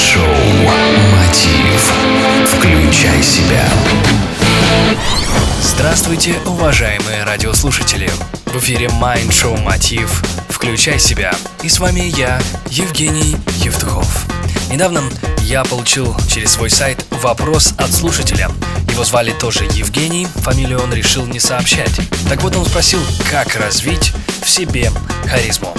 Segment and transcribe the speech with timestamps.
[0.00, 0.24] Mind Show
[1.12, 1.92] «Мотив».
[2.46, 3.68] Включай себя.
[5.60, 8.10] Здравствуйте, уважаемые радиослушатели!
[8.46, 10.22] В эфире Mind Show «Мотив».
[10.48, 11.34] Включай себя.
[11.62, 12.40] И с вами я,
[12.70, 14.24] Евгений Евтухов.
[14.70, 15.02] Недавно
[15.40, 18.48] я получил через свой сайт вопрос от слушателя.
[18.90, 22.00] Его звали тоже Евгений, фамилию он решил не сообщать.
[22.26, 24.90] Так вот он спросил, как развить в себе
[25.26, 25.76] харизму.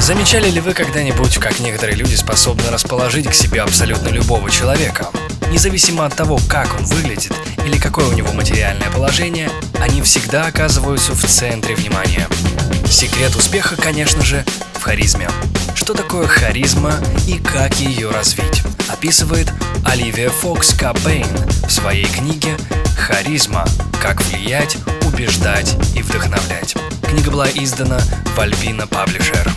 [0.00, 5.08] Замечали ли вы когда-нибудь, как некоторые люди способны расположить к себе абсолютно любого человека?
[5.52, 7.32] Независимо от того, как он выглядит
[7.66, 12.26] или какое у него материальное положение, они всегда оказываются в центре внимания.
[12.88, 14.44] Секрет успеха, конечно же,
[14.74, 15.28] в харизме.
[15.74, 16.94] Что такое харизма
[17.28, 18.62] и как ее развить?
[18.88, 19.52] Описывает
[19.84, 21.28] Оливия Фокс Кабейн
[21.66, 22.56] в своей книге
[22.96, 23.66] «Харизма.
[24.00, 26.74] Как влиять, убеждать и вдохновлять».
[27.10, 29.52] Книга была издана в Альбина Паблишер.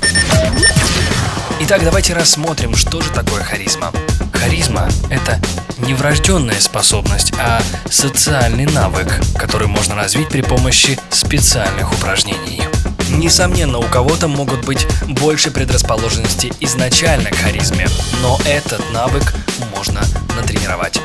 [1.60, 3.92] Итак, давайте рассмотрим, что же такое харизма.
[4.34, 5.40] Харизма– это
[5.78, 12.64] не врожденная способность, а социальный навык, который можно развить при помощи специальных упражнений.
[13.10, 17.88] Несомненно, у кого-то могут быть больше предрасположенности изначально к харизме,
[18.24, 19.32] но этот навык
[19.76, 20.02] можно
[20.36, 21.00] натренировать.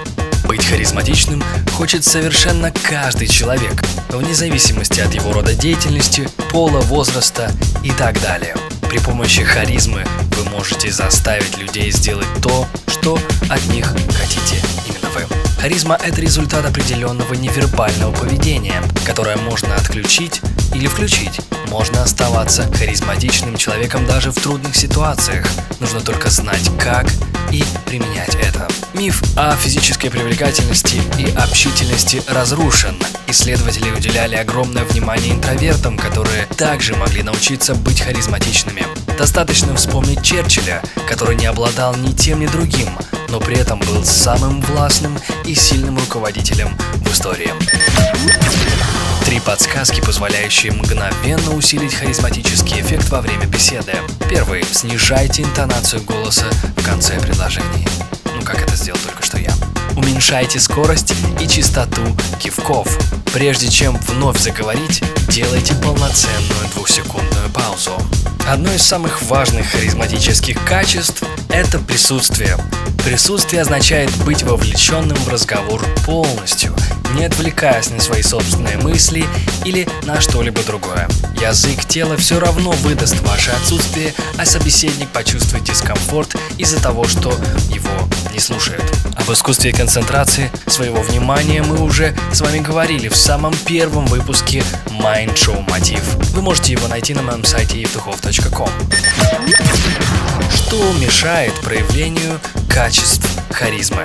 [0.49, 7.53] Быть харизматичным хочет совершенно каждый человек, вне зависимости от его рода деятельности, пола, возраста
[7.85, 8.57] и так далее.
[8.89, 10.07] При помощи харизмы
[10.39, 13.19] вы можете заставить людей сделать то, что
[13.51, 14.57] от них хотите
[14.89, 15.27] именно вы.
[15.61, 20.41] Харизма– это результат определенного невербального поведения, которое можно отключить
[20.75, 21.41] или включить.
[21.69, 25.47] Можно оставаться харизматичным человеком даже в трудных ситуациях.
[25.81, 27.07] Нужно только знать, как
[27.51, 28.67] и применять это.
[28.95, 32.97] Миф о физической привлекательности и общительности разрушен.
[33.27, 38.87] Исследователи уделяли огромное внимание интровертам, которые также могли научиться быть харизматичными.
[39.19, 42.89] Достаточно вспомнить Черчилля, который не обладал ни тем, ни другим,
[43.29, 47.53] но при этом был самым властным и сильным руководителем в истории.
[49.29, 53.93] Три подсказки, позволяющие мгновенно усилить харизматический эффект во время беседы.
[54.31, 54.65] Первый.
[54.65, 56.47] Снижайте интонацию голоса
[56.79, 57.87] в конце предложений.
[58.35, 59.53] Ну, как это сделал только что я.
[59.97, 61.13] Уменьшайте скорость
[61.43, 62.01] и частоту
[62.41, 62.89] кивков.
[63.35, 67.93] Прежде чем вновь заговорить, делайте полноценную двухсекундную паузу.
[68.49, 72.57] Одно из самых важных харизматических качеств– это присутствие.
[73.05, 76.75] Присутствие означает быть вовлеченным в разговор полностью,
[77.15, 79.25] не отвлекаясь на свои собственные мысли
[79.65, 81.09] или на что-либо другое.
[81.41, 87.31] Язык тела все равно выдаст ваше отсутствие, а собеседник почувствует дискомфорт из-за того, что
[87.71, 88.85] его не слушают.
[89.17, 95.35] Об искусстве концентрации своего внимания мы уже с вами говорили в самом первом выпуске Mind
[95.35, 96.03] Show Мотив.
[96.33, 98.71] Вы можете его найти на моем сайте евтухов.ком.
[100.55, 104.05] Что мешает проявлению качеств харизмы?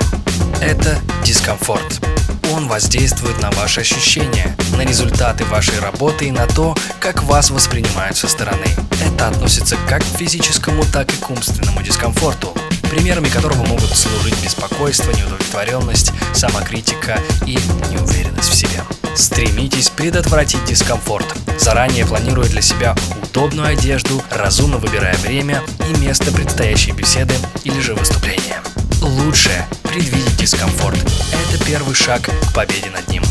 [0.61, 2.12] Это дискомфорт.
[2.53, 8.15] Он воздействует на ваши ощущения, на результаты вашей работы и на то, как вас воспринимают
[8.15, 8.67] со стороны.
[9.01, 12.53] Это относится как к физическому, так и к умственному дискомфорту
[12.93, 17.57] примерами которого могут служить беспокойство, неудовлетворенность, самокритика и
[17.89, 18.83] неуверенность в себе.
[19.15, 21.25] Стремитесь предотвратить дискомфорт,
[21.57, 27.95] заранее планируя для себя удобную одежду, разумно выбирая время и место предстоящей беседы или же
[27.95, 28.61] выступления.
[29.03, 30.97] Лучше предвидеть дискомфорт.
[30.97, 33.21] Это первый шаг к победе над ним.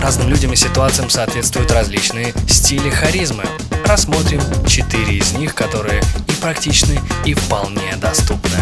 [0.00, 3.42] Разным людям и ситуациям соответствуют различные стили харизмы.
[3.84, 8.56] Рассмотрим четыре из них, которые и практичны, и вполне доступны.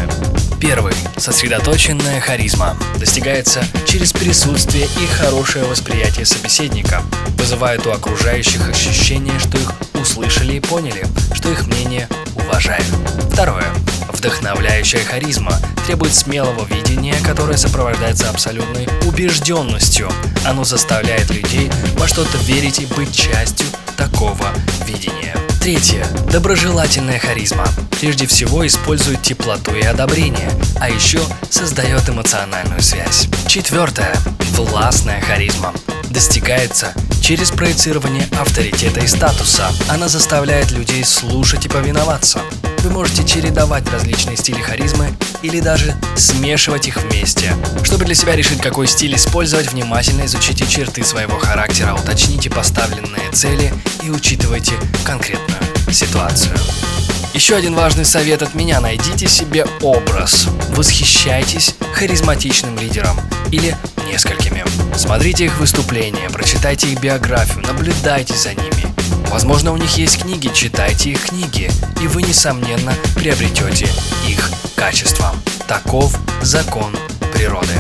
[0.59, 0.95] Первый.
[1.19, 2.75] Сосредоточенная харизма.
[2.99, 7.03] Достигается через присутствие и хорошее восприятие собеседника.
[7.37, 12.87] Вызывает у окружающих ощущение, что их услышали и поняли, что их мнение уважают.
[13.31, 13.67] Второе.
[14.27, 15.57] Вдохновляющая харизма
[15.87, 20.11] требует смелого видения, которое сопровождается абсолютной убежденностью.
[20.45, 24.49] Оно заставляет людей во что-то верить и быть частью такого
[24.85, 25.37] видения.
[25.61, 26.05] Третье.
[26.33, 27.69] Доброжелательная харизма.
[28.01, 30.51] Прежде всего использует теплоту и одобрение,
[30.81, 33.29] а еще создает эмоциональную связь.
[33.47, 34.13] Четвертое.
[34.57, 35.73] Властная харизма.
[36.11, 39.71] Достигается через проецирование авторитета и статуса.
[39.89, 42.41] Она заставляет людей слушать и повиноваться.
[42.87, 45.09] Вы можете чередовать различные стили харизмы
[45.43, 47.53] или даже смешивать их вместе.
[47.83, 53.75] Чтобы для себя решить, какой стиль использовать, внимательно изучите черты своего характера, уточните поставленные цели
[54.05, 54.75] и учитывайте
[55.05, 55.59] конкретную
[55.91, 56.57] ситуацию.
[57.35, 60.47] Еще один важный совет от меня– найдите себе образ.
[60.69, 63.19] Восхищайтесь харизматичным лидером
[63.51, 63.77] или
[64.09, 64.65] несколькими.
[64.97, 68.86] Смотрите их выступления, прочитайте их биографию, наблюдайте за ними.
[69.31, 71.71] Возможно, у них есть книги, читайте их книги,
[72.01, 73.89] и вы, несомненно, приобретете
[74.27, 75.35] их качество.
[75.67, 76.97] Таков закон
[77.33, 77.75] природы.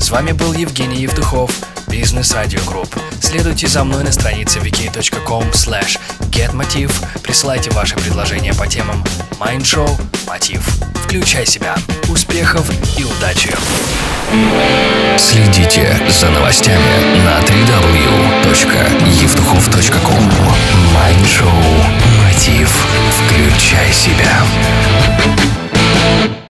[0.00, 1.50] С вами был Евгений Евтухов,
[1.88, 2.94] Бизнес Радио Групп.
[3.20, 5.98] Следуйте за мной на странице vk.com slash
[6.30, 6.92] getmotiv.
[7.22, 9.04] Присылайте ваши предложения по темам
[9.38, 9.88] Mind Show,
[10.26, 10.66] Мотив.
[11.04, 11.76] Включай себя.
[12.08, 13.50] Успехов и удачи!
[15.18, 18.06] Следите за новостями на 3W
[21.06, 21.48] Онлайн-шоу
[22.18, 22.68] «Мотив.
[23.12, 25.35] Включай себя».